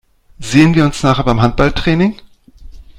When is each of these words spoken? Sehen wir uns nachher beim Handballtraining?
Sehen 0.39 0.73
wir 0.73 0.83
uns 0.83 1.03
nachher 1.03 1.23
beim 1.25 1.43
Handballtraining? 1.43 2.19